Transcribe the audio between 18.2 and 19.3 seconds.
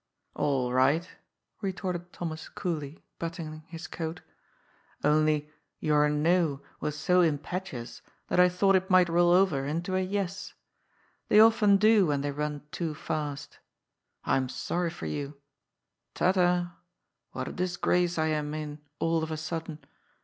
am in all of